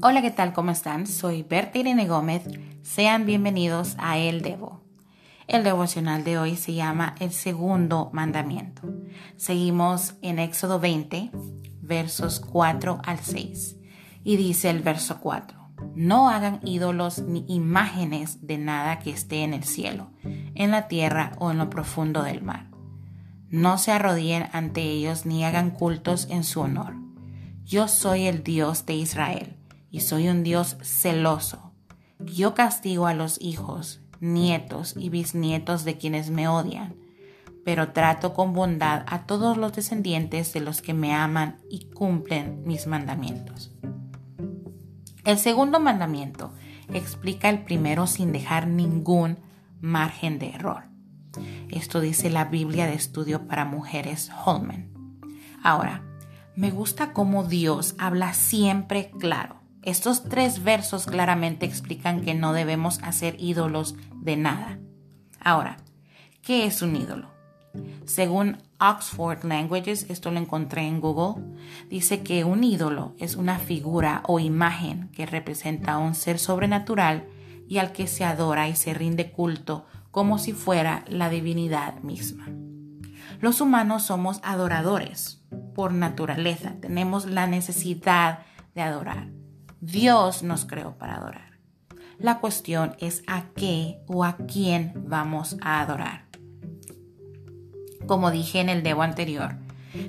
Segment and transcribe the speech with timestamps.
[0.00, 0.52] Hola, ¿qué tal?
[0.52, 1.08] ¿Cómo están?
[1.08, 2.44] Soy Berta Irene Gómez.
[2.82, 4.80] Sean bienvenidos a El Devo.
[5.48, 8.82] El devocional de hoy se llama El segundo mandamiento.
[9.36, 11.32] Seguimos en Éxodo 20,
[11.82, 13.76] versos 4 al 6.
[14.22, 15.58] Y dice el verso 4,
[15.96, 21.32] no hagan ídolos ni imágenes de nada que esté en el cielo, en la tierra
[21.40, 22.70] o en lo profundo del mar.
[23.48, 26.94] No se arrodillen ante ellos ni hagan cultos en su honor.
[27.64, 29.57] Yo soy el Dios de Israel
[29.90, 31.72] y soy un Dios celoso.
[32.18, 36.96] Yo castigo a los hijos, nietos y bisnietos de quienes me odian,
[37.64, 42.62] pero trato con bondad a todos los descendientes de los que me aman y cumplen
[42.64, 43.72] mis mandamientos.
[45.24, 46.52] El segundo mandamiento
[46.92, 49.38] explica el primero sin dejar ningún
[49.80, 50.84] margen de error.
[51.68, 54.90] Esto dice la Biblia de Estudio para Mujeres Holman.
[55.62, 56.02] Ahora,
[56.56, 59.60] me gusta cómo Dios habla siempre claro.
[59.82, 64.78] Estos tres versos claramente explican que no debemos hacer ídolos de nada.
[65.40, 65.78] Ahora,
[66.42, 67.30] ¿qué es un ídolo?
[68.04, 71.44] Según Oxford Languages, esto lo encontré en Google,
[71.88, 77.28] dice que un ídolo es una figura o imagen que representa a un ser sobrenatural
[77.68, 82.46] y al que se adora y se rinde culto como si fuera la divinidad misma.
[83.40, 88.40] Los humanos somos adoradores por naturaleza, tenemos la necesidad
[88.74, 89.28] de adorar.
[89.80, 91.58] Dios nos creó para adorar.
[92.18, 96.24] La cuestión es a qué o a quién vamos a adorar.
[98.06, 99.56] Como dije en el debo anterior,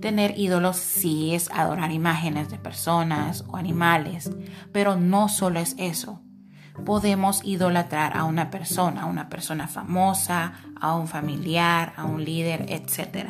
[0.00, 4.30] tener ídolos sí es adorar imágenes de personas o animales,
[4.72, 6.20] pero no solo es eso
[6.84, 12.66] podemos idolatrar a una persona, a una persona famosa, a un familiar, a un líder,
[12.68, 13.28] etc.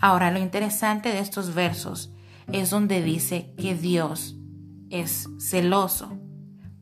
[0.00, 2.12] Ahora, lo interesante de estos versos
[2.52, 4.36] es donde dice que Dios
[5.02, 6.18] es celoso.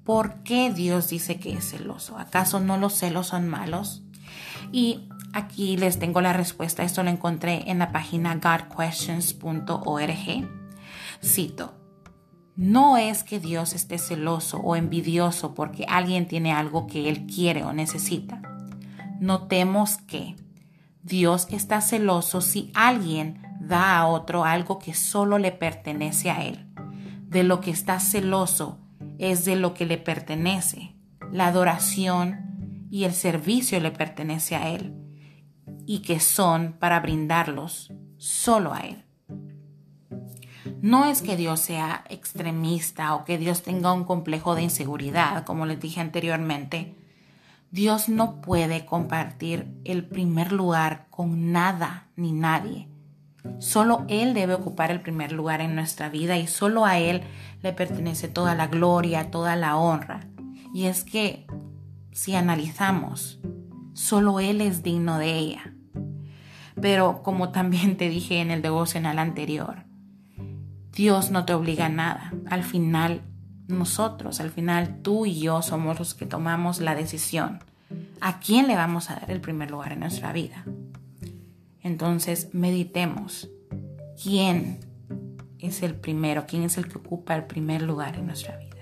[0.04, 2.18] ¿Por qué Dios dice que es celoso?
[2.18, 4.02] ¿Acaso no los celos son malos?
[4.72, 6.82] Y aquí les tengo la respuesta.
[6.82, 10.48] Esto lo encontré en la página godquestions.org.
[11.24, 11.78] Cito.
[12.54, 17.64] No es que Dios esté celoso o envidioso porque alguien tiene algo que Él quiere
[17.64, 18.42] o necesita.
[19.20, 20.36] Notemos que
[21.02, 26.71] Dios está celoso si alguien da a otro algo que solo le pertenece a Él.
[27.32, 28.78] De lo que está celoso
[29.18, 30.94] es de lo que le pertenece.
[31.32, 34.94] La adoración y el servicio le pertenece a Él
[35.86, 39.06] y que son para brindarlos solo a Él.
[40.82, 45.64] No es que Dios sea extremista o que Dios tenga un complejo de inseguridad, como
[45.64, 46.98] les dije anteriormente.
[47.70, 52.91] Dios no puede compartir el primer lugar con nada ni nadie.
[53.58, 57.22] Solo Él debe ocupar el primer lugar en nuestra vida y solo a Él
[57.62, 60.28] le pertenece toda la gloria, toda la honra.
[60.74, 61.46] Y es que,
[62.12, 63.40] si analizamos,
[63.94, 65.74] solo Él es digno de ella.
[66.80, 69.84] Pero como también te dije en el devocional anterior,
[70.92, 72.32] Dios no te obliga a nada.
[72.50, 73.22] Al final,
[73.66, 77.60] nosotros, al final tú y yo somos los que tomamos la decisión.
[78.20, 80.64] ¿A quién le vamos a dar el primer lugar en nuestra vida?
[81.82, 83.50] Entonces, meditemos.
[84.22, 84.78] ¿Quién
[85.58, 86.44] es el primero?
[86.46, 88.72] ¿Quién es el que ocupa el primer lugar en nuestra vida?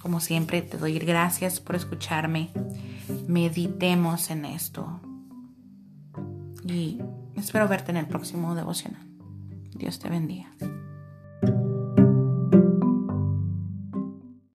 [0.00, 2.50] Como siempre, te doy gracias por escucharme.
[3.26, 5.00] Meditemos en esto.
[6.66, 7.00] Y
[7.36, 9.06] espero verte en el próximo devocional.
[9.74, 10.50] Dios te bendiga.